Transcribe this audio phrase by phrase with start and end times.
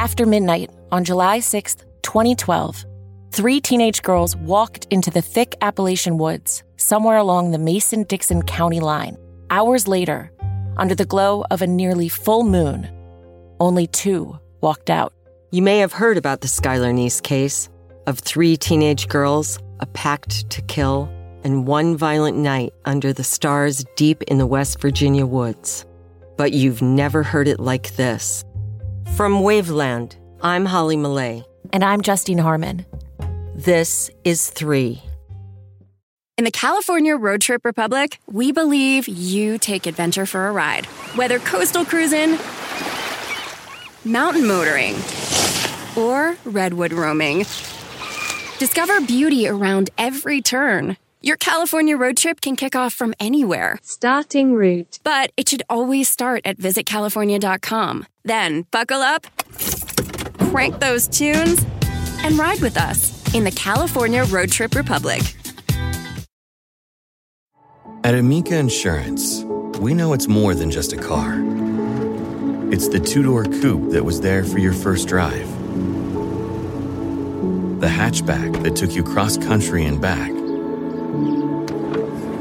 [0.00, 2.86] After midnight on July 6, 2012,
[3.32, 8.80] three teenage girls walked into the thick Appalachian woods somewhere along the Mason Dixon County
[8.80, 9.18] line.
[9.50, 10.32] Hours later,
[10.78, 12.90] under the glow of a nearly full moon,
[13.60, 15.12] only two walked out.
[15.50, 17.68] You may have heard about the Skylar Neese case
[18.06, 21.10] of three teenage girls, a pact to kill,
[21.44, 25.84] and one violent night under the stars deep in the West Virginia woods.
[26.38, 28.46] But you've never heard it like this.
[29.16, 31.44] From Wavland, I'm Holly Millea.
[31.72, 32.86] And I'm Justine Harmon.
[33.54, 35.02] This is three.
[36.38, 40.86] In the California Road Trip Republic, we believe you take adventure for a ride.
[41.16, 42.38] Whether coastal cruising,
[44.04, 44.94] mountain motoring,
[45.96, 47.40] or redwood roaming,
[48.58, 50.96] discover beauty around every turn.
[51.22, 53.78] Your California road trip can kick off from anywhere.
[53.82, 54.98] Starting route.
[55.04, 58.06] But it should always start at visitcalifornia.com.
[58.24, 59.26] Then buckle up,
[60.50, 61.62] crank those tunes,
[62.24, 65.20] and ride with us in the California Road Trip Republic.
[68.02, 69.44] At Amica Insurance,
[69.78, 71.34] we know it's more than just a car.
[72.72, 75.46] It's the two door coupe that was there for your first drive,
[77.78, 80.30] the hatchback that took you cross country and back,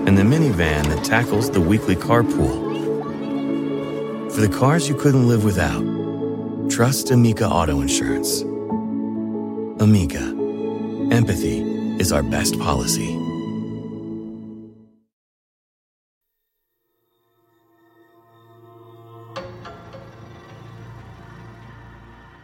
[0.07, 2.69] and the minivan that tackles the weekly carpool.
[4.31, 5.83] For the cars you couldn't live without,
[6.69, 8.41] trust Amica Auto Insurance.
[9.81, 10.23] Amica,
[11.11, 11.61] empathy
[11.99, 13.17] is our best policy.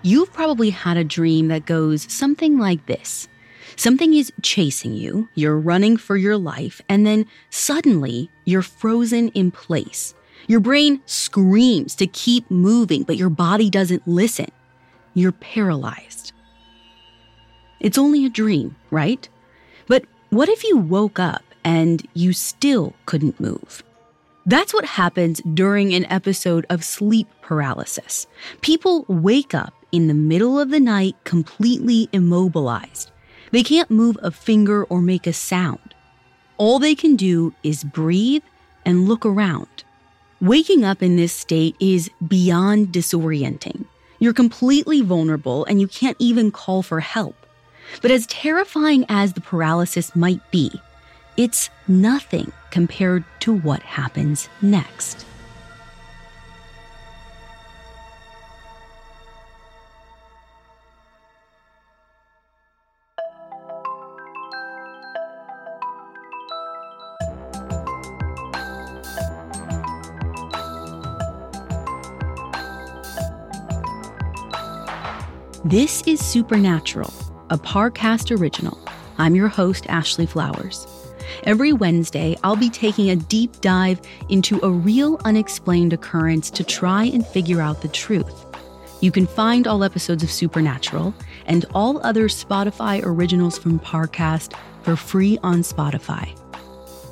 [0.05, 3.27] You've probably had a dream that goes something like this.
[3.75, 9.51] Something is chasing you, you're running for your life, and then suddenly you're frozen in
[9.51, 10.13] place.
[10.47, 14.47] Your brain screams to keep moving, but your body doesn't listen.
[15.13, 16.31] You're paralyzed.
[17.79, 19.27] It's only a dream, right?
[19.87, 23.83] But what if you woke up and you still couldn't move?
[24.45, 28.27] That's what happens during an episode of sleep paralysis.
[28.61, 33.11] People wake up in the middle of the night completely immobilized.
[33.51, 35.93] They can't move a finger or make a sound.
[36.57, 38.43] All they can do is breathe
[38.85, 39.83] and look around.
[40.41, 43.85] Waking up in this state is beyond disorienting.
[44.19, 47.35] You're completely vulnerable and you can't even call for help.
[48.01, 50.71] But as terrifying as the paralysis might be,
[51.37, 55.25] it's nothing compared to what happens next.
[75.75, 77.13] This is Supernatural,
[77.49, 78.79] a Parcast original.
[79.17, 80.87] I'm your host, Ashley Flowers.
[81.43, 83.99] Every Wednesday, I'll be taking a deep dive
[84.29, 88.45] into a real unexplained occurrence to try and figure out the truth.
[89.01, 91.13] You can find all episodes of Supernatural
[91.45, 96.29] and all other Spotify originals from Parcast for free on Spotify.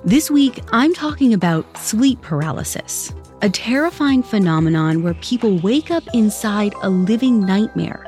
[0.06, 6.74] This week, I'm talking about sleep paralysis, a terrifying phenomenon where people wake up inside
[6.82, 8.08] a living nightmare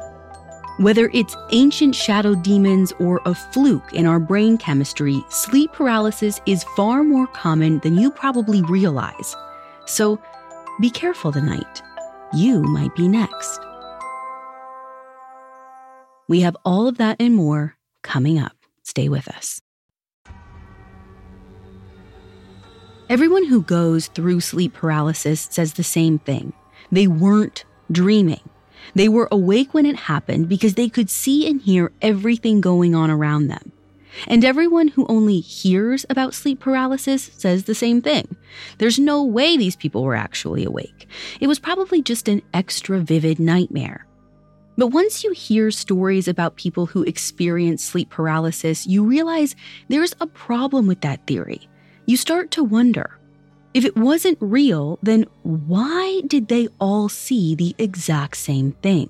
[0.78, 6.66] whether it's ancient shadow demons or a fluke in our brain chemistry, sleep paralysis is
[6.76, 9.36] far more common than you probably realize.
[9.86, 10.20] So
[10.82, 11.82] be careful tonight.
[12.34, 13.60] You might be next.
[16.28, 18.58] We have all of that and more coming up.
[18.84, 19.62] Stay with us.
[23.08, 26.52] Everyone who goes through sleep paralysis says the same thing.
[26.92, 28.42] They weren't dreaming.
[28.94, 33.10] They were awake when it happened because they could see and hear everything going on
[33.10, 33.72] around them.
[34.28, 38.36] And everyone who only hears about sleep paralysis says the same thing.
[38.78, 41.08] There's no way these people were actually awake.
[41.42, 44.06] It was probably just an extra vivid nightmare.
[44.78, 49.56] But once you hear stories about people who experience sleep paralysis, you realize
[49.88, 51.70] there's a problem with that theory.
[52.06, 53.18] You start to wonder
[53.76, 59.10] if it wasn't real, then why did they all see the exact same thing?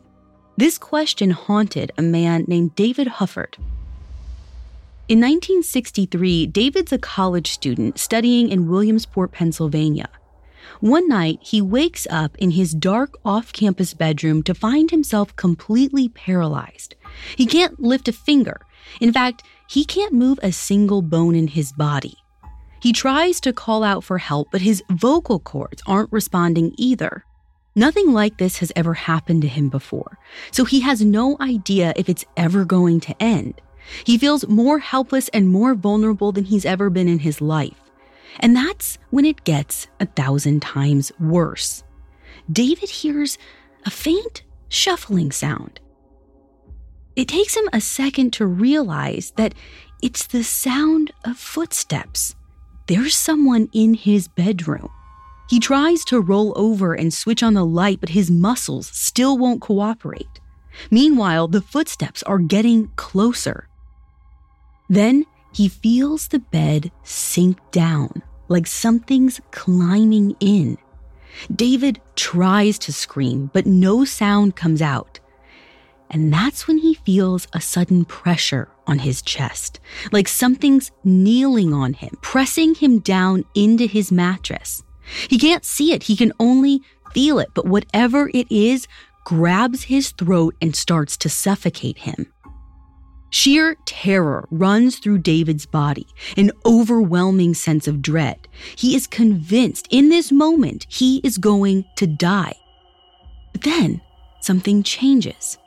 [0.57, 3.59] This question haunted a man named David Hufford.
[5.07, 10.09] In 1963, David's a college student studying in Williamsport, Pennsylvania.
[10.79, 16.09] One night, he wakes up in his dark off campus bedroom to find himself completely
[16.09, 16.95] paralyzed.
[17.35, 18.61] He can't lift a finger.
[18.99, 22.17] In fact, he can't move a single bone in his body.
[22.79, 27.25] He tries to call out for help, but his vocal cords aren't responding either.
[27.75, 30.17] Nothing like this has ever happened to him before,
[30.51, 33.61] so he has no idea if it's ever going to end.
[34.05, 37.79] He feels more helpless and more vulnerable than he's ever been in his life.
[38.39, 41.83] And that's when it gets a thousand times worse.
[42.51, 43.37] David hears
[43.85, 45.79] a faint shuffling sound.
[47.15, 49.53] It takes him a second to realize that
[50.01, 52.35] it's the sound of footsteps.
[52.87, 54.89] There's someone in his bedroom.
[55.49, 59.61] He tries to roll over and switch on the light, but his muscles still won't
[59.61, 60.39] cooperate.
[60.91, 63.67] Meanwhile, the footsteps are getting closer.
[64.87, 70.77] Then he feels the bed sink down, like something's climbing in.
[71.53, 75.19] David tries to scream, but no sound comes out.
[76.09, 79.79] And that's when he feels a sudden pressure on his chest,
[80.11, 84.83] like something's kneeling on him, pressing him down into his mattress.
[85.29, 86.81] He can't see it, he can only
[87.13, 88.87] feel it, but whatever it is
[89.23, 92.31] grabs his throat and starts to suffocate him.
[93.31, 98.47] Sheer terror runs through David's body, an overwhelming sense of dread.
[98.77, 102.53] He is convinced in this moment he is going to die.
[103.51, 104.01] But then
[104.39, 105.57] something changes.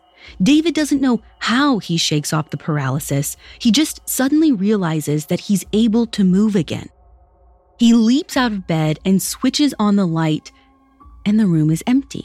[0.42, 3.36] David doesn't know how he shakes off the paralysis.
[3.58, 6.88] He just suddenly realizes that he's able to move again.
[7.78, 10.50] He leaps out of bed and switches on the light,
[11.24, 12.24] and the room is empty.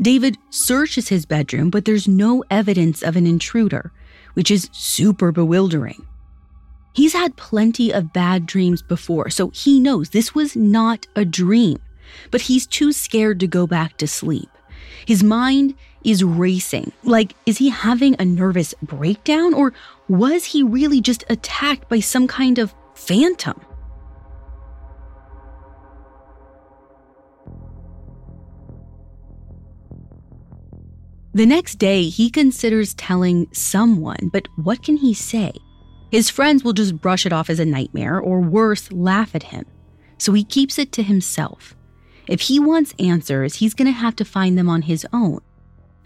[0.00, 3.92] David searches his bedroom, but there's no evidence of an intruder,
[4.34, 6.06] which is super bewildering.
[6.92, 11.78] He's had plenty of bad dreams before, so he knows this was not a dream,
[12.30, 14.48] but he's too scared to go back to sleep.
[15.06, 16.92] His mind is racing.
[17.02, 19.72] Like, is he having a nervous breakdown, or
[20.08, 23.60] was he really just attacked by some kind of phantom?
[31.34, 35.52] The next day, he considers telling someone, but what can he say?
[36.10, 39.64] His friends will just brush it off as a nightmare, or worse, laugh at him.
[40.16, 41.76] So he keeps it to himself.
[42.26, 45.40] If he wants answers, he's going to have to find them on his own.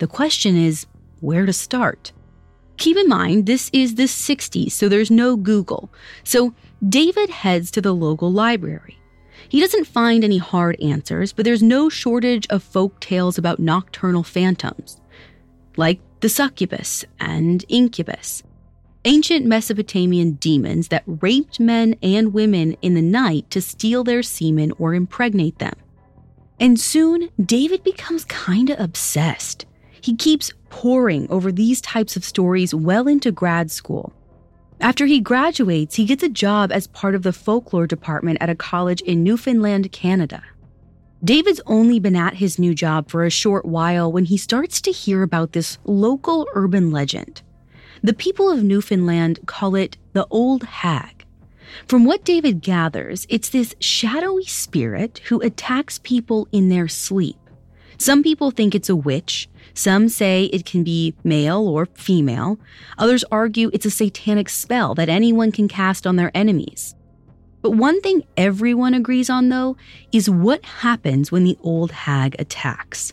[0.02, 0.87] The question is
[1.20, 2.10] where to start.
[2.76, 5.93] Keep in mind, this is the 60s, so there's no Google.
[6.25, 6.54] So
[6.88, 8.99] David heads to the local library.
[9.49, 14.25] He doesn't find any hard answers, but there's no shortage of folk tales about nocturnal
[14.25, 15.00] phantoms
[15.76, 18.43] like the succubus and incubus,
[19.04, 24.72] ancient Mesopotamian demons that raped men and women in the night to steal their semen
[24.81, 25.75] or impregnate them.
[26.58, 29.64] And soon, David becomes kinda obsessed.
[30.02, 34.12] He keeps poring over these types of stories well into grad school.
[34.81, 38.56] After he graduates, he gets a job as part of the folklore department at a
[38.56, 40.43] college in Newfoundland, Canada.
[41.22, 44.90] David's only been at his new job for a short while when he starts to
[44.90, 47.43] hear about this local urban legend.
[48.02, 51.25] The people of Newfoundland call it the Old Hag.
[51.87, 57.37] From what David gathers, it's this shadowy spirit who attacks people in their sleep.
[57.99, 62.58] Some people think it's a witch, some say it can be male or female,
[62.98, 66.94] others argue it's a satanic spell that anyone can cast on their enemies.
[67.62, 69.76] But one thing everyone agrees on, though,
[70.10, 73.12] is what happens when the old hag attacks.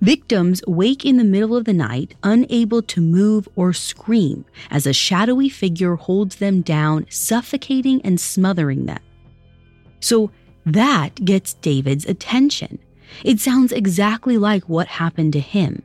[0.00, 4.92] Victims wake in the middle of the night, unable to move or scream, as a
[4.92, 9.00] shadowy figure holds them down, suffocating and smothering them.
[10.00, 10.30] So
[10.64, 12.78] that gets David's attention.
[13.24, 15.82] It sounds exactly like what happened to him.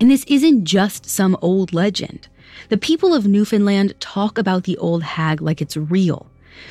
[0.00, 2.28] And this isn't just some old legend.
[2.68, 6.26] The people of Newfoundland talk about the old hag like it's real.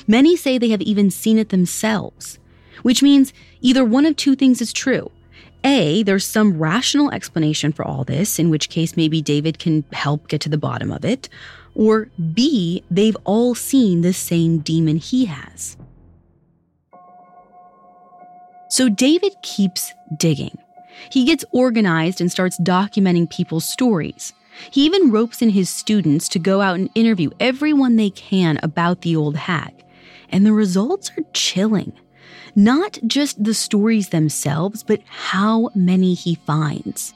[0.08, 2.40] Many say they have even seen it themselves,
[2.84, 5.12] which means either one of two things is true.
[5.64, 10.28] A, there's some rational explanation for all this, in which case maybe David can help
[10.28, 11.30] get to the bottom of it.
[11.76, 15.78] Or B, they've all seen the same demon he has.
[18.70, 20.58] So David keeps digging.
[21.12, 24.34] He gets organized and starts documenting people's stories.
[24.72, 29.02] He even ropes in his students to go out and interview everyone they can about
[29.02, 29.74] the old hag.
[30.30, 31.94] And the results are chilling.
[32.56, 37.14] Not just the stories themselves, but how many he finds.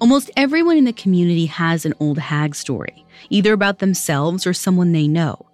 [0.00, 4.92] Almost everyone in the community has an old hag story, either about themselves or someone
[4.92, 5.46] they know.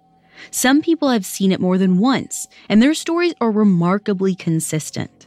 [0.49, 5.20] Some people have seen it more than once, and their stories are remarkably consistent.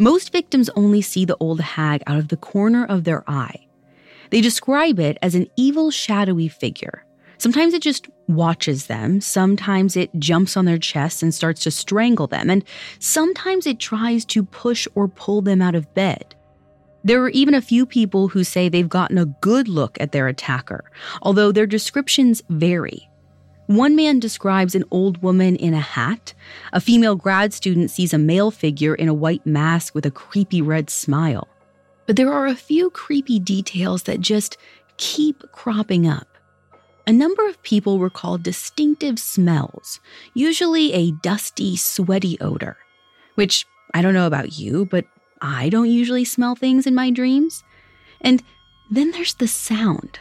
[0.00, 3.66] Most victims only see the old hag out of the corner of their eye,
[4.30, 7.04] they describe it as an evil, shadowy figure.
[7.38, 12.26] Sometimes it just watches them, sometimes it jumps on their chest and starts to strangle
[12.26, 12.64] them, and
[12.98, 16.34] sometimes it tries to push or pull them out of bed.
[17.02, 20.28] There are even a few people who say they've gotten a good look at their
[20.28, 20.90] attacker,
[21.22, 23.09] although their descriptions vary.
[23.70, 26.34] One man describes an old woman in a hat.
[26.72, 30.60] A female grad student sees a male figure in a white mask with a creepy
[30.60, 31.46] red smile.
[32.04, 34.56] But there are a few creepy details that just
[34.96, 36.26] keep cropping up.
[37.06, 40.00] A number of people recall distinctive smells,
[40.34, 42.76] usually a dusty, sweaty odor,
[43.36, 45.04] which I don't know about you, but
[45.42, 47.62] I don't usually smell things in my dreams.
[48.20, 48.42] And
[48.90, 50.18] then there's the sound.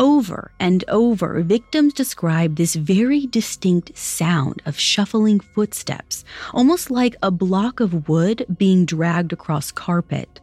[0.00, 7.30] Over and over, victims describe this very distinct sound of shuffling footsteps, almost like a
[7.30, 10.40] block of wood being dragged across carpet.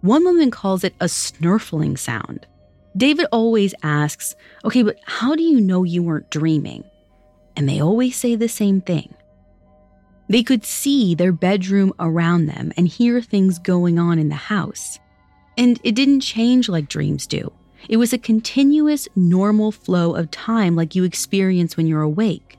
[0.00, 2.46] One woman calls it a snurfling sound.
[2.96, 4.34] David always asks,
[4.64, 6.82] Okay, but how do you know you weren't dreaming?
[7.56, 9.14] And they always say the same thing
[10.30, 14.98] they could see their bedroom around them and hear things going on in the house.
[15.58, 17.52] And it didn't change like dreams do.
[17.88, 22.58] It was a continuous, normal flow of time like you experience when you're awake.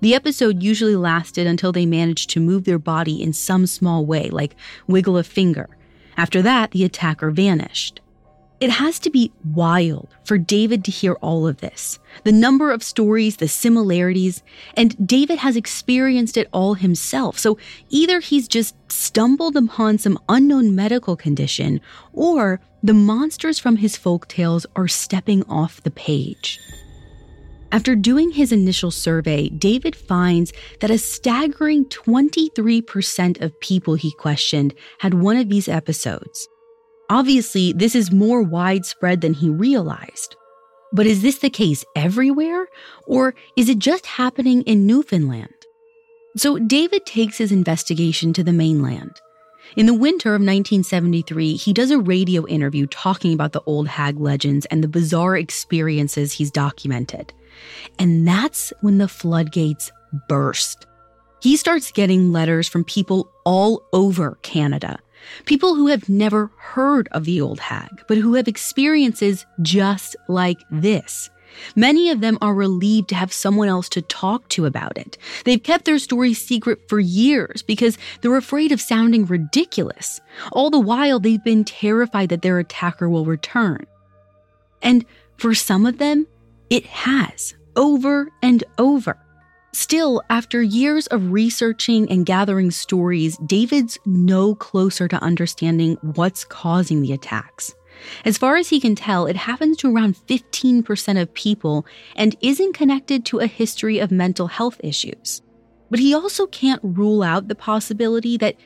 [0.00, 4.30] The episode usually lasted until they managed to move their body in some small way,
[4.30, 4.56] like
[4.86, 5.68] wiggle a finger.
[6.16, 8.00] After that, the attacker vanished.
[8.58, 12.82] It has to be wild for David to hear all of this the number of
[12.82, 14.42] stories, the similarities,
[14.74, 17.38] and David has experienced it all himself.
[17.38, 17.58] So
[17.90, 21.82] either he's just stumbled upon some unknown medical condition,
[22.14, 26.58] or the monsters from his folk tales are stepping off the page.
[27.72, 34.72] After doing his initial survey, David finds that a staggering 23% of people he questioned
[35.00, 36.48] had one of these episodes.
[37.08, 40.36] Obviously, this is more widespread than he realized.
[40.92, 42.68] But is this the case everywhere?
[43.06, 45.52] Or is it just happening in Newfoundland?
[46.36, 49.20] So David takes his investigation to the mainland.
[49.76, 54.18] In the winter of 1973, he does a radio interview talking about the old hag
[54.20, 57.32] legends and the bizarre experiences he's documented.
[57.98, 59.90] And that's when the floodgates
[60.28, 60.86] burst.
[61.42, 64.98] He starts getting letters from people all over Canada
[65.44, 70.58] People who have never heard of the old hag, but who have experiences just like
[70.70, 71.30] this.
[71.74, 75.16] Many of them are relieved to have someone else to talk to about it.
[75.44, 80.20] They've kept their stories secret for years because they're afraid of sounding ridiculous.
[80.52, 83.86] All the while, they've been terrified that their attacker will return.
[84.82, 85.04] And
[85.38, 86.26] for some of them,
[86.70, 89.18] it has, over and over.
[89.76, 97.02] Still, after years of researching and gathering stories, David's no closer to understanding what's causing
[97.02, 97.74] the attacks.
[98.24, 101.84] As far as he can tell, it happens to around 15% of people
[102.16, 105.42] and isn't connected to a history of mental health issues.
[105.90, 108.56] But he also can't rule out the possibility that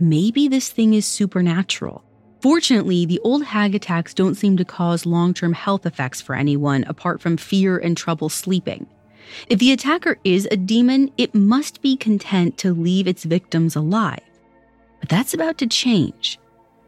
[0.00, 2.02] maybe this thing is supernatural.
[2.40, 6.82] Fortunately, the old hag attacks don't seem to cause long term health effects for anyone
[6.88, 8.88] apart from fear and trouble sleeping.
[9.48, 14.20] If the attacker is a demon, it must be content to leave its victims alive.
[15.00, 16.38] But that's about to change.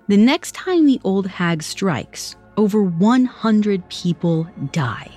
[0.09, 5.11] The next time the old hag strikes, over 100 people die.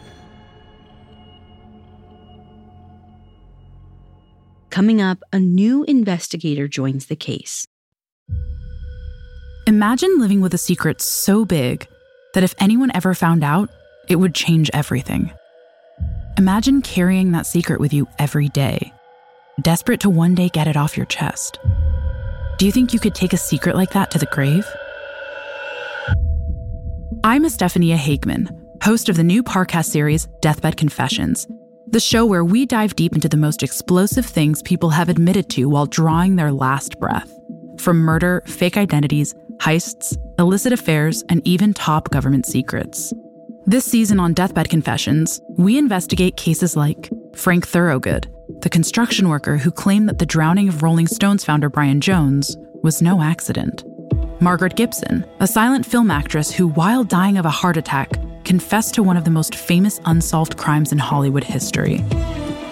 [4.69, 7.67] Coming up, a new investigator joins the case.
[9.67, 11.87] Imagine living with a secret so big
[12.33, 13.69] that if anyone ever found out,
[14.07, 15.31] it would change everything.
[16.37, 18.93] Imagine carrying that secret with you every day,
[19.61, 21.59] desperate to one day get it off your chest.
[22.57, 24.65] Do you think you could take a secret like that to the grave?
[27.25, 28.49] I'm Estefania Hageman,
[28.81, 31.47] host of the new podcast series, Deathbed Confessions,
[31.87, 35.67] the show where we dive deep into the most explosive things people have admitted to
[35.67, 37.29] while drawing their last breath.
[37.77, 43.13] From murder, fake identities, heists, illicit affairs, and even top government secrets.
[43.67, 48.27] This season on Deathbed Confessions, we investigate cases like Frank Thorogood,
[48.61, 53.03] the construction worker who claimed that the drowning of Rolling Stones founder Brian Jones was
[53.03, 53.83] no accident.
[54.41, 58.09] Margaret Gibson, a silent film actress who, while dying of a heart attack,
[58.43, 62.03] confessed to one of the most famous unsolved crimes in Hollywood history.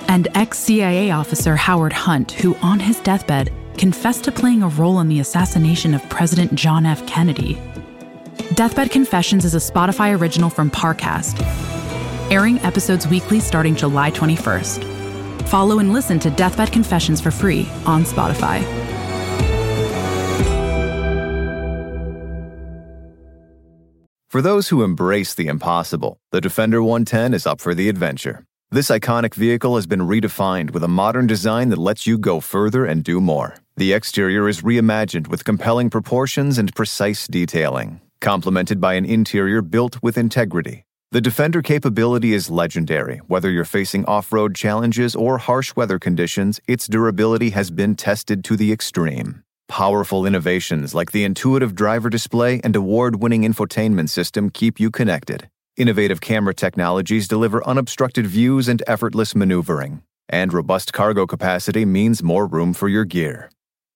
[0.07, 4.99] And ex CIA officer Howard Hunt, who, on his deathbed, confessed to playing a role
[5.01, 7.05] in the assassination of President John F.
[7.05, 7.61] Kennedy
[8.59, 11.39] Deathbed Confessions is a Spotify original from Parcast,
[12.29, 15.47] airing episodes weekly starting July 21st.
[15.47, 18.59] Follow and listen to Deathbed Confessions for free on Spotify.
[24.27, 28.45] For those who embrace the impossible, the Defender 110 is up for the adventure.
[28.71, 32.85] This iconic vehicle has been redefined with a modern design that lets you go further
[32.85, 33.55] and do more.
[33.77, 40.01] The exterior is reimagined with compelling proportions and precise detailing complemented by an interior built
[40.03, 40.85] with integrity.
[41.11, 43.17] The Defender capability is legendary.
[43.27, 48.43] Whether you're facing off road challenges or harsh weather conditions, its durability has been tested
[48.43, 49.43] to the extreme.
[49.67, 55.49] Powerful innovations like the intuitive driver display and award winning infotainment system keep you connected.
[55.77, 60.03] Innovative camera technologies deliver unobstructed views and effortless maneuvering.
[60.27, 63.49] And robust cargo capacity means more room for your gear.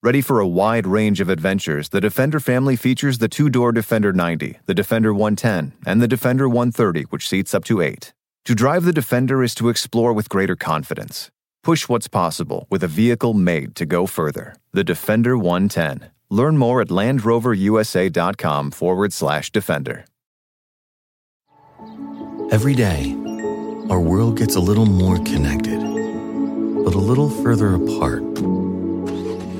[0.03, 4.12] Ready for a wide range of adventures, the Defender family features the two door Defender
[4.12, 8.12] 90, the Defender 110, and the Defender 130, which seats up to eight.
[8.43, 11.31] To drive the Defender is to explore with greater confidence.
[11.63, 14.57] Push what's possible with a vehicle made to go further.
[14.74, 16.12] The Defender 110.
[16.29, 20.03] Learn more at LandRoverUSA.com forward slash Defender.
[22.51, 23.15] Every day,
[23.89, 28.22] our world gets a little more connected, but a little further apart.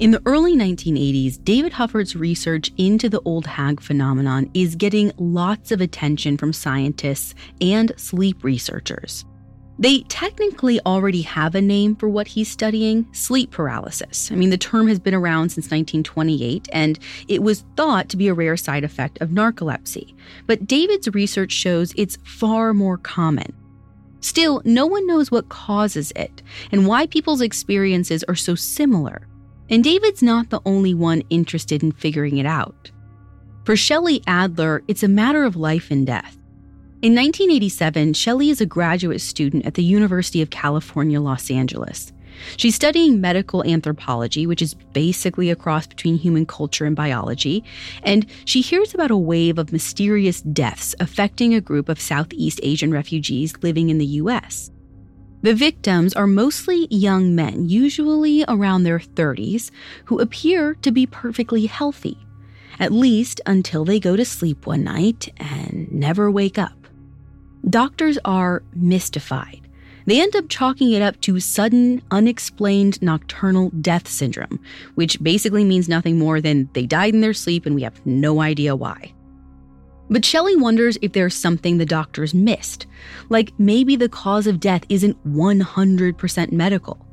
[0.00, 5.72] In the early 1980s, David Hufford's research into the old hag phenomenon is getting lots
[5.72, 9.26] of attention from scientists and sleep researchers.
[9.78, 14.32] They technically already have a name for what he's studying sleep paralysis.
[14.32, 18.28] I mean, the term has been around since 1928, and it was thought to be
[18.28, 20.14] a rare side effect of narcolepsy.
[20.46, 23.52] But David's research shows it's far more common.
[24.20, 26.42] Still, no one knows what causes it
[26.72, 29.26] and why people's experiences are so similar.
[29.70, 32.90] And David's not the only one interested in figuring it out.
[33.64, 36.36] For Shelley Adler, it's a matter of life and death.
[37.02, 42.12] In 1987, Shelley is a graduate student at the University of California, Los Angeles.
[42.56, 47.64] She's studying medical anthropology, which is basically a cross between human culture and biology,
[48.02, 52.92] and she hears about a wave of mysterious deaths affecting a group of Southeast Asian
[52.92, 54.70] refugees living in the US.
[55.42, 59.70] The victims are mostly young men, usually around their 30s,
[60.04, 62.18] who appear to be perfectly healthy,
[62.78, 66.86] at least until they go to sleep one night and never wake up.
[67.68, 69.66] Doctors are mystified.
[70.06, 74.60] They end up chalking it up to sudden, unexplained nocturnal death syndrome,
[74.94, 78.40] which basically means nothing more than they died in their sleep and we have no
[78.40, 79.14] idea why.
[80.10, 82.86] But Shelley wonders if there's something the doctors missed,
[83.28, 87.06] like maybe the cause of death isn't 100% medical.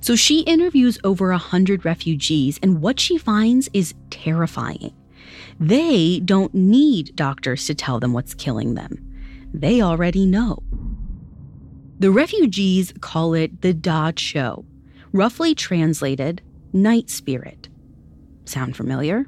[0.00, 4.94] So she interviews over 100 refugees, and what she finds is terrifying.
[5.58, 8.96] They don't need doctors to tell them what's killing them,
[9.52, 10.62] they already know.
[11.98, 14.64] The refugees call it the Da Cho,
[15.12, 16.40] roughly translated,
[16.72, 17.68] night spirit.
[18.46, 19.26] Sound familiar?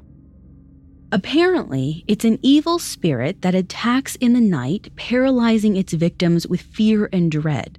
[1.13, 7.07] Apparently, it's an evil spirit that attacks in the night, paralyzing its victims with fear
[7.13, 7.77] and dread.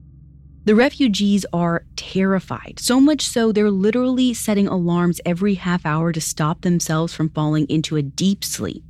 [0.66, 6.20] The refugees are terrified, so much so they're literally setting alarms every half hour to
[6.20, 8.84] stop themselves from falling into a deep sleep.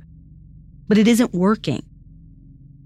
[0.87, 1.83] But it isn't working.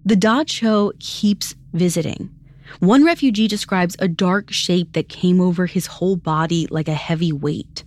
[0.06, 2.34] The Da Cho keeps visiting.
[2.80, 7.34] One refugee describes a dark shape that came over his whole body like a heavy
[7.34, 7.84] weight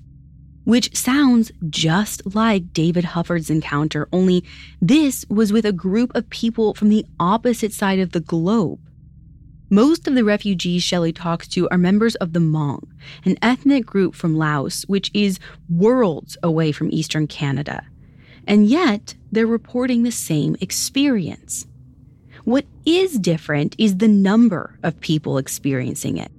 [0.65, 4.45] which sounds just like David Hufford's encounter, only
[4.81, 8.81] this was with a group of people from the opposite side of the globe.
[9.71, 12.87] Most of the refugees Shelley talks to are members of the Hmong,
[13.25, 15.39] an ethnic group from Laos, which is
[15.71, 17.87] worlds away from eastern Canada.
[18.47, 21.67] And yet, they're reporting the same experience.
[22.45, 26.33] What is different is the number of people experiencing it.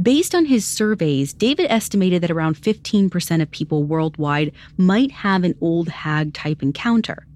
[0.00, 5.54] Based on his surveys, David estimated that around 15% of people worldwide might have an
[5.60, 7.26] old hag type encounter.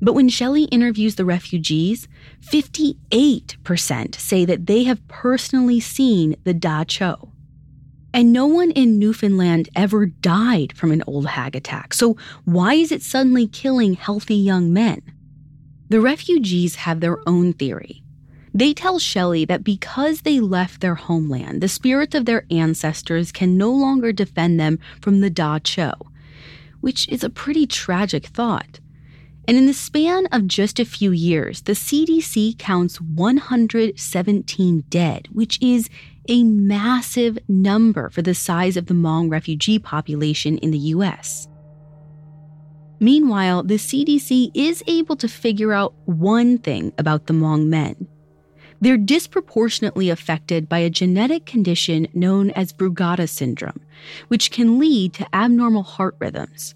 [0.00, 2.06] But when Shelley interviews the refugees,
[2.40, 7.32] 58% say that they have personally seen the Da Cho.
[8.12, 11.92] And no one in Newfoundland ever died from an old hag attack.
[11.92, 15.02] So why is it suddenly killing healthy young men?
[15.88, 18.03] The refugees have their own theory.
[18.56, 23.58] They tell Shelley that because they left their homeland, the spirits of their ancestors can
[23.58, 25.92] no longer defend them from the Da Cho,
[26.80, 28.78] which is a pretty tragic thought.
[29.48, 35.60] And in the span of just a few years, the CDC counts 117 dead, which
[35.60, 35.90] is
[36.28, 41.48] a massive number for the size of the Hmong refugee population in the US.
[43.00, 48.08] Meanwhile, the CDC is able to figure out one thing about the Hmong men
[48.80, 53.80] They're disproportionately affected by a genetic condition known as Brugada syndrome,
[54.28, 56.74] which can lead to abnormal heart rhythms.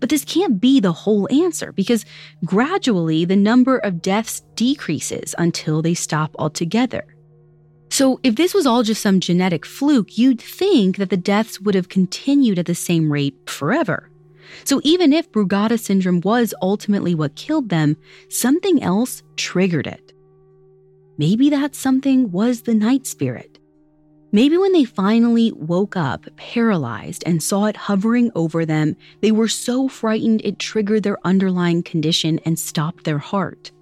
[0.00, 2.04] But this can't be the whole answer because
[2.44, 7.04] gradually the number of deaths decreases until they stop altogether.
[7.88, 11.74] So, if this was all just some genetic fluke, you'd think that the deaths would
[11.74, 14.10] have continued at the same rate forever.
[14.64, 17.96] So, even if Brugada syndrome was ultimately what killed them,
[18.28, 20.11] something else triggered it.
[21.18, 23.58] Maybe that something was the night spirit.
[24.34, 29.48] Maybe when they finally woke up, paralyzed, and saw it hovering over them, they were
[29.48, 33.72] so frightened it triggered their underlying condition and stopped their heart.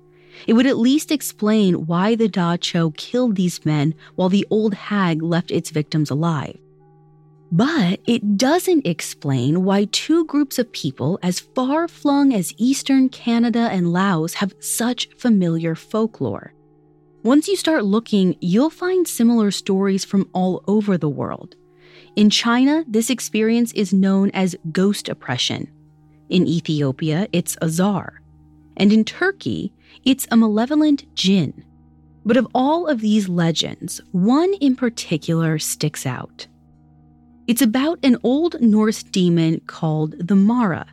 [0.48, 4.74] It would at least explain why the Da Cho killed these men while the old
[4.74, 6.58] hag left its victims alive.
[7.52, 13.68] But it doesn't explain why two groups of people as far flung as Eastern Canada
[13.70, 16.54] and Laos have such familiar folklore.
[17.22, 21.54] Once you start looking, you'll find similar stories from all over the world.
[22.16, 25.70] In China, this experience is known as ghost oppression.
[26.30, 28.22] In Ethiopia, it's a zar.
[28.78, 29.70] And in Turkey,
[30.02, 31.62] it's a malevolent jinn.
[32.24, 36.46] But of all of these legends, one in particular sticks out.
[37.46, 40.87] It's about an old Norse demon called the Mara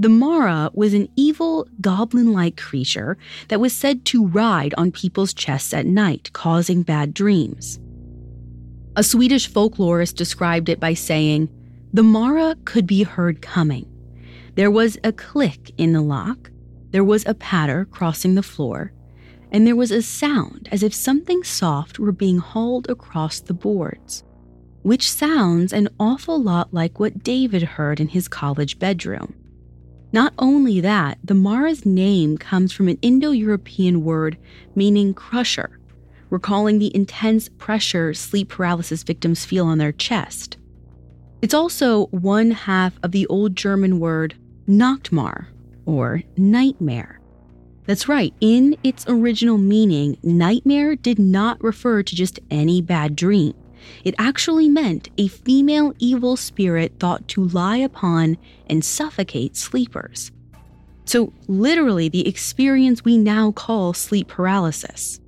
[0.00, 5.34] the Mara was an evil, goblin like creature that was said to ride on people's
[5.34, 7.78] chests at night, causing bad dreams.
[8.96, 11.50] A Swedish folklorist described it by saying,
[11.92, 13.84] The Mara could be heard coming.
[14.54, 16.50] There was a click in the lock,
[16.92, 18.94] there was a patter crossing the floor,
[19.52, 24.24] and there was a sound as if something soft were being hauled across the boards,
[24.80, 29.34] which sounds an awful lot like what David heard in his college bedroom.
[30.12, 34.36] Not only that, the Mara's name comes from an Indo European word
[34.74, 35.78] meaning crusher,
[36.30, 40.56] recalling the intense pressure sleep paralysis victims feel on their chest.
[41.42, 44.34] It's also one half of the Old German word
[44.68, 45.46] Nachtmar,
[45.86, 47.20] or nightmare.
[47.86, 53.54] That's right, in its original meaning, nightmare did not refer to just any bad dream.
[54.04, 60.30] It actually meant a female evil spirit thought to lie upon and suffocate sleepers.
[61.04, 65.20] So, literally, the experience we now call sleep paralysis.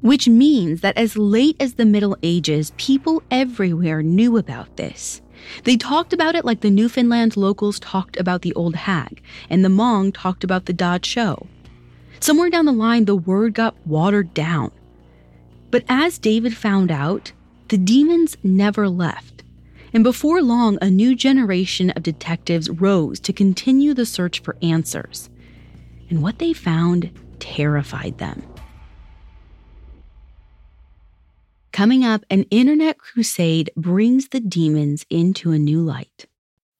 [0.00, 5.20] Which means that as late as the Middle Ages, people everywhere knew about this.
[5.64, 9.68] They talked about it like the Newfoundland locals talked about the old hag, and the
[9.68, 11.46] Hmong talked about the Da Cho.
[12.18, 14.70] Somewhere down the line, the word got watered down.
[15.70, 17.32] But as David found out,
[17.70, 19.44] the demons never left.
[19.92, 25.30] And before long, a new generation of detectives rose to continue the search for answers.
[26.08, 28.42] And what they found terrified them.
[31.72, 36.26] Coming up, an internet crusade brings the demons into a new light.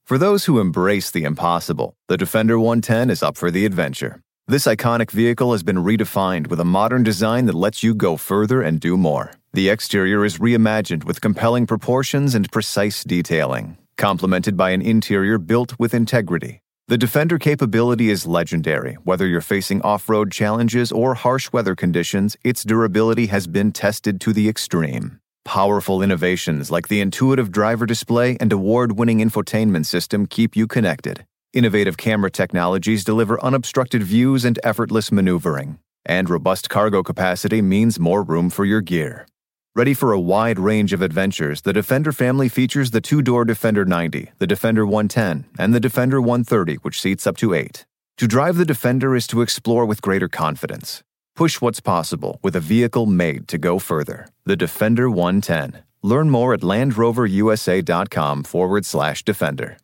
[0.05, 4.21] For those who embrace the impossible, the Defender 110 is up for the adventure.
[4.49, 8.61] This iconic vehicle has been redefined with a modern design that lets you go further
[8.61, 9.31] and do more.
[9.53, 15.77] The exterior is reimagined with compelling proportions and precise detailing, complemented by an interior built
[15.77, 16.63] with integrity.
[16.87, 18.95] The Defender capability is legendary.
[19.03, 24.21] Whether you're facing off road challenges or harsh weather conditions, its durability has been tested
[24.21, 25.19] to the extreme.
[25.45, 31.27] Powerful innovations like the intuitive driver display and award winning infotainment system keep you connected.
[31.53, 35.81] Innovative camera technologies deliver unobstructed views and effortless maneuvering.
[36.07, 39.27] And robust cargo capacity means more room for your gear.
[39.77, 43.85] Ready for a wide range of adventures, the Defender family features the two door Defender
[43.85, 47.87] 90, the Defender 110, and the Defender 130, which seats up to eight.
[48.17, 51.05] To drive the Defender is to explore with greater confidence.
[51.37, 54.27] Push what's possible with a vehicle made to go further.
[54.45, 55.85] The Defender 110.
[56.03, 59.77] Learn more at LandRoverUSA.com forward slash Defender.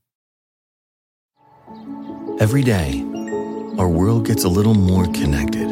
[2.41, 3.05] Every day,
[3.79, 5.69] our world gets a little more connected,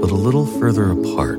[0.00, 1.38] but a little further apart.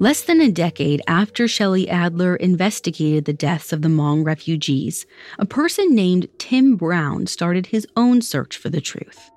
[0.00, 5.06] Less than a decade after Shelley Adler investigated the deaths of the Hmong refugees,
[5.40, 9.30] a person named Tim Brown started his own search for the truth.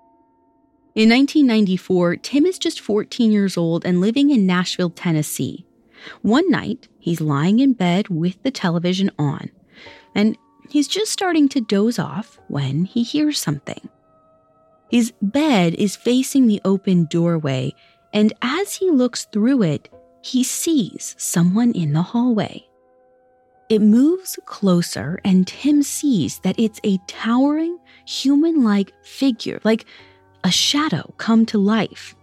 [0.93, 5.65] In 1994, Tim is just 14 years old and living in Nashville, Tennessee.
[6.21, 9.49] One night, he's lying in bed with the television on,
[10.13, 10.37] and
[10.69, 13.89] he's just starting to doze off when he hears something.
[14.91, 17.73] His bed is facing the open doorway,
[18.13, 19.89] and as he looks through it,
[20.21, 22.67] he sees someone in the hallway.
[23.69, 29.85] It moves closer, and Tim sees that it's a towering, human like figure, like
[30.43, 32.15] a shadow come to life.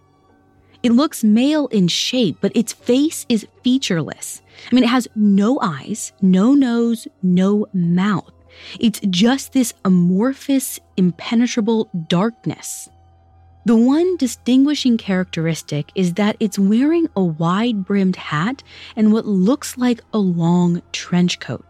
[0.81, 4.41] It looks male in shape, but its face is featureless.
[4.71, 8.31] I mean, it has no eyes, no nose, no mouth.
[8.79, 12.89] It's just this amorphous, impenetrable darkness.
[13.69, 18.63] The one distinguishing characteristic is that it's wearing a wide brimmed hat
[18.95, 21.63] and what looks like a long trench coat.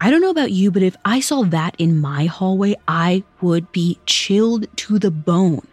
[0.00, 3.70] I don't know about you, but if I saw that in my hallway, I would
[3.70, 5.68] be chilled to the bone.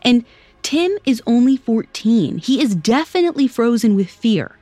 [0.00, 0.24] And
[0.62, 2.38] Tim is only 14.
[2.38, 4.56] He is definitely frozen with fear.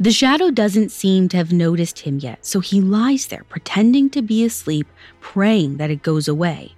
[0.00, 4.22] The shadow doesn't seem to have noticed him yet, so he lies there pretending to
[4.22, 4.88] be asleep,
[5.20, 6.72] praying that it goes away.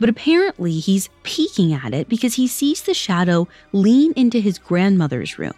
[0.00, 5.38] But apparently, he's peeking at it because he sees the shadow lean into his grandmother's
[5.38, 5.54] room.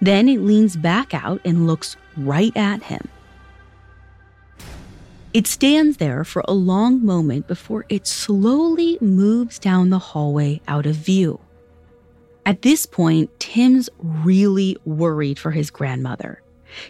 [0.00, 3.08] Then it leans back out and looks right at him.
[5.34, 10.86] It stands there for a long moment before it slowly moves down the hallway out
[10.86, 11.38] of view.
[12.46, 16.40] At this point, Tim's really worried for his grandmother.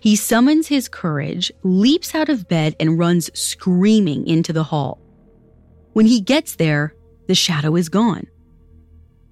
[0.01, 4.99] He summons his courage, leaps out of bed, and runs screaming into the hall.
[5.99, 6.95] When he gets there,
[7.27, 8.29] the shadow is gone.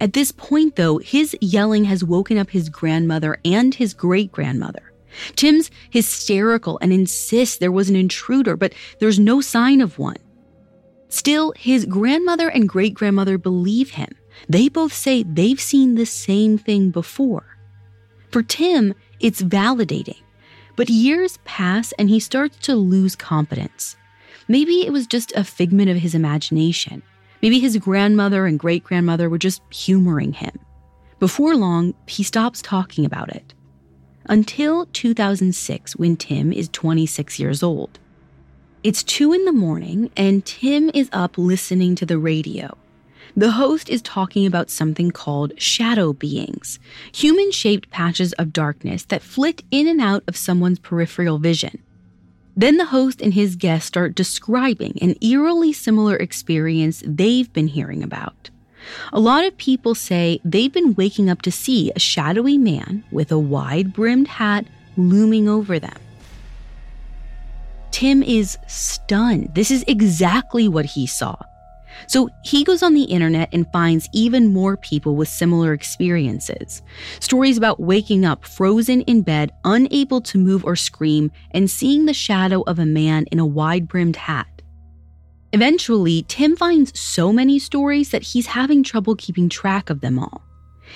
[0.00, 4.92] At this point, though, his yelling has woken up his grandmother and his great grandmother.
[5.36, 10.16] Tim's hysterical and insists there was an intruder, but there's no sign of one.
[11.08, 14.10] Still, his grandmother and great grandmother believe him.
[14.48, 17.46] They both say they've seen the same thing before.
[18.32, 20.20] For Tim, it's validating.
[20.74, 23.96] But years pass and he starts to lose confidence.
[24.48, 27.02] Maybe it was just a figment of his imagination.
[27.42, 30.58] Maybe his grandmother and great grandmother were just humoring him.
[31.18, 33.54] Before long, he stops talking about it.
[34.26, 37.98] Until 2006, when Tim is 26 years old.
[38.82, 42.76] It's 2 in the morning, and Tim is up listening to the radio.
[43.36, 46.78] The host is talking about something called shadow beings,
[47.12, 51.82] human shaped patches of darkness that flit in and out of someone's peripheral vision.
[52.56, 58.02] Then the host and his guest start describing an eerily similar experience they've been hearing
[58.02, 58.48] about.
[59.12, 63.30] A lot of people say they've been waking up to see a shadowy man with
[63.30, 64.64] a wide brimmed hat
[64.96, 65.98] looming over them.
[67.90, 69.54] Tim is stunned.
[69.54, 71.36] This is exactly what he saw.
[72.06, 76.82] So he goes on the internet and finds even more people with similar experiences.
[77.20, 82.14] Stories about waking up frozen in bed, unable to move or scream, and seeing the
[82.14, 84.46] shadow of a man in a wide brimmed hat.
[85.52, 90.42] Eventually, Tim finds so many stories that he's having trouble keeping track of them all.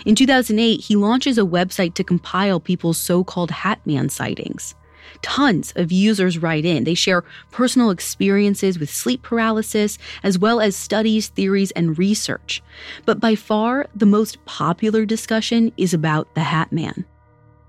[0.07, 4.75] In 2008, he launches a website to compile people's so called Hatman sightings.
[5.23, 6.85] Tons of users write in.
[6.85, 12.63] They share personal experiences with sleep paralysis, as well as studies, theories, and research.
[13.05, 17.05] But by far, the most popular discussion is about the Hat Man.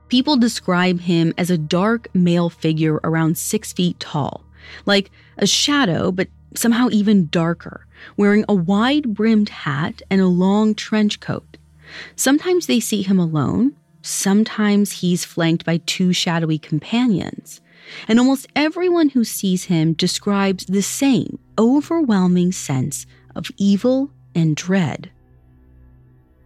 [0.09, 4.43] People describe him as a dark male figure around six feet tall,
[4.85, 7.85] like a shadow, but somehow even darker,
[8.17, 11.57] wearing a wide brimmed hat and a long trench coat.
[12.15, 17.61] Sometimes they see him alone, Sometimes he's flanked by two shadowy companions,
[18.07, 25.11] and almost everyone who sees him describes the same overwhelming sense of evil and dread.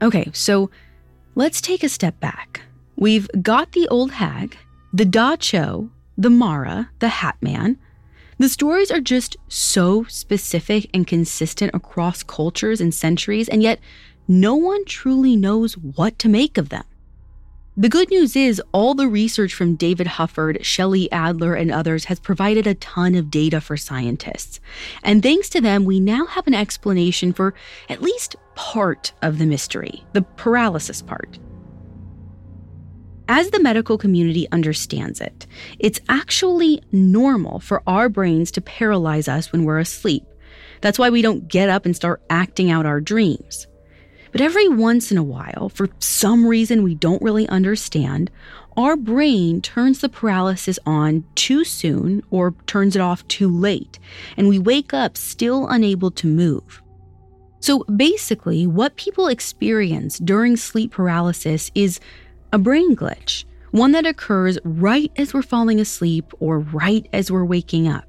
[0.02, 0.70] Okay, so
[1.36, 2.62] let's take a step back.
[2.98, 4.58] We've got the old hag,
[4.94, 7.78] the Da Cho, the Mara, the Hat Man.
[8.38, 13.80] The stories are just so specific and consistent across cultures and centuries, and yet
[14.28, 16.84] no one truly knows what to make of them.
[17.78, 22.22] The good news is, all the research from David Hufford, Shelley Adler, and others has
[22.22, 24.62] provided a ton of data for scientists.
[25.04, 27.54] And thanks to them, we now have an explanation for
[27.90, 31.38] at least part of the mystery the paralysis part.
[33.28, 35.46] As the medical community understands it,
[35.78, 40.24] it's actually normal for our brains to paralyze us when we're asleep.
[40.80, 43.68] That's why we don't get up and start acting out our dreams.
[44.36, 48.30] But every once in a while, for some reason we don't really understand,
[48.76, 53.98] our brain turns the paralysis on too soon or turns it off too late,
[54.36, 56.82] and we wake up still unable to move.
[57.62, 62.02] So basically, what people experience during sleep paralysis is
[62.52, 67.46] a brain glitch, one that occurs right as we're falling asleep or right as we're
[67.46, 68.04] waking up.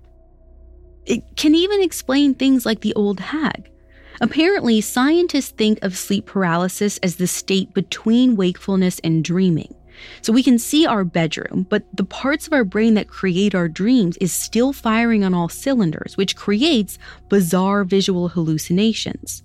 [1.04, 3.70] It can even explain things like the old hag.
[4.20, 9.74] Apparently, scientists think of sleep paralysis as the state between wakefulness and dreaming.
[10.22, 13.68] So we can see our bedroom, but the parts of our brain that create our
[13.68, 16.98] dreams is still firing on all cylinders, which creates
[17.28, 19.42] bizarre visual hallucinations.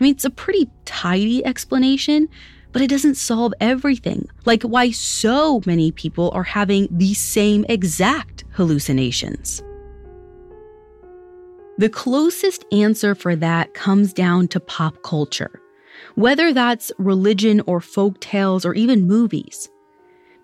[0.00, 2.28] I mean, it's a pretty tidy explanation,
[2.72, 8.44] but it doesn't solve everything, like why so many people are having the same exact
[8.52, 9.62] hallucinations.
[11.78, 15.62] The closest answer for that comes down to pop culture,
[16.16, 19.68] whether that's religion or folk tales or even movies.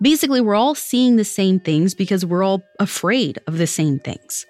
[0.01, 4.45] Basically, we're all seeing the same things because we're all afraid of the same things.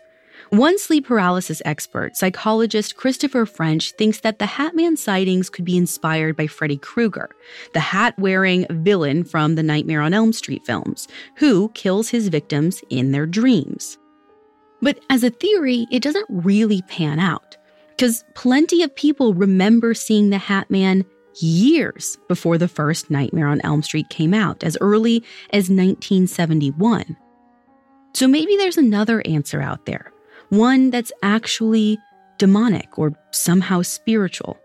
[0.51, 6.35] One sleep paralysis expert, psychologist Christopher French, thinks that the Hatman sightings could be inspired
[6.35, 7.31] by Freddy Krueger,
[7.73, 12.83] the hat wearing villain from the Nightmare on Elm Street films, who kills his victims
[12.91, 13.97] in their dreams.
[14.85, 17.57] But as a theory, it doesn't really pan out,
[17.89, 21.03] because plenty of people remember seeing the Hat Man
[21.41, 27.17] years before the first Nightmare on Elm Street came out, as early as 1971.
[28.13, 30.13] So maybe there's another answer out there,
[30.49, 31.97] one that's actually
[32.37, 34.55] demonic or somehow spiritual.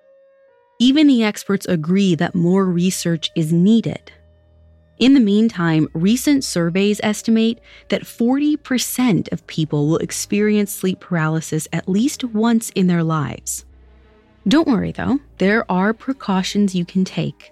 [0.78, 4.12] Even the experts agree that more research is needed.
[5.00, 7.58] In the meantime, recent surveys estimate
[7.88, 13.64] that 40% of people will experience sleep paralysis at least once in their lives.
[14.46, 17.50] Don't worry though, there are precautions you can take.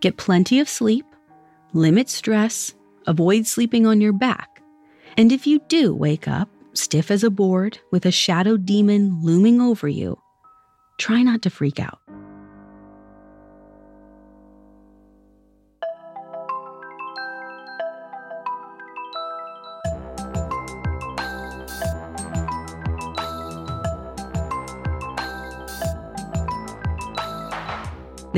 [0.00, 1.06] Get plenty of sleep,
[1.72, 2.74] limit stress,
[3.06, 4.60] avoid sleeping on your back.
[5.16, 9.60] And if you do wake up stiff as a board with a shadow demon looming
[9.60, 10.18] over you,
[10.98, 12.00] try not to freak out.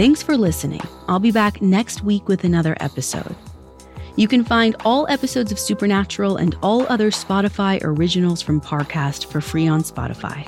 [0.01, 0.81] Thanks for listening.
[1.09, 3.37] I'll be back next week with another episode.
[4.17, 9.43] You can find all episodes of Supernatural and all other Spotify originals from Parcast for
[9.43, 10.47] free on Spotify.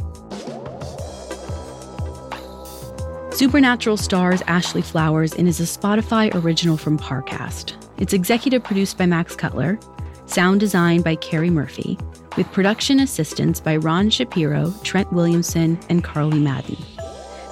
[3.35, 7.75] Supernatural stars Ashley Flowers and is a Spotify original from Parcast.
[7.99, 9.79] It's executive produced by Max Cutler,
[10.25, 11.99] sound designed by Carrie Murphy,
[12.38, 16.79] with production assistance by Ron Shapiro, Trent Williamson, and Carly Madden.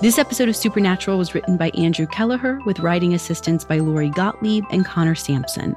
[0.02, 4.64] This episode of Supernatural was written by Andrew Kelleher with writing assistance by Lori Gottlieb
[4.70, 5.76] and Connor Sampson,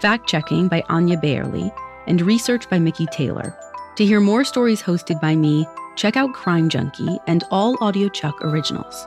[0.00, 1.72] fact checking by Anya Bayerly,
[2.06, 3.56] and research by Mickey Taylor.
[3.96, 8.38] To hear more stories hosted by me, check out Crime Junkie and all Audio Chuck
[8.42, 9.06] originals.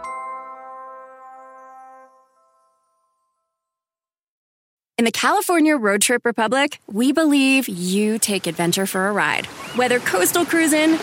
[4.97, 9.45] In the California Road Trip Republic, we believe you take adventure for a ride.
[9.75, 10.97] Whether coastal cruising,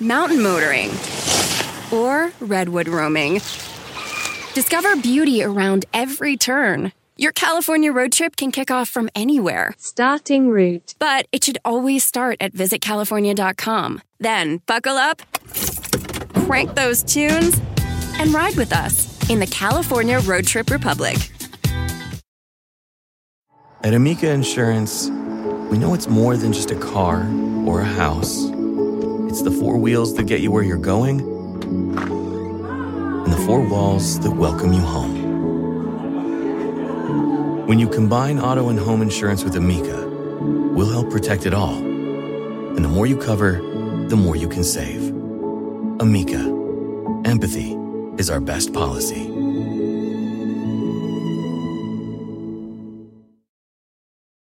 [0.00, 0.88] mountain motoring,
[1.92, 3.34] or redwood roaming.
[4.54, 6.92] Discover beauty around every turn.
[7.16, 9.74] Your California road trip can kick off from anywhere.
[9.78, 10.94] Starting route.
[10.98, 14.02] But it should always start at visitcalifornia.com.
[14.18, 15.22] Then buckle up,
[16.46, 17.60] crank those tunes,
[18.18, 21.16] and ride with us in the California Road Trip Republic.
[23.84, 25.08] At Amica Insurance,
[25.70, 27.26] we know it's more than just a car
[27.66, 28.46] or a house.
[29.28, 31.31] It's the four wheels that get you where you're going
[31.72, 35.22] and the four walls that welcome you home.
[37.66, 40.06] When you combine auto and home insurance with Amica,
[40.74, 41.76] we'll help protect it all.
[41.76, 43.60] And the more you cover,
[44.08, 45.08] the more you can save.
[46.00, 46.40] Amica,
[47.24, 47.76] empathy
[48.18, 49.31] is our best policy.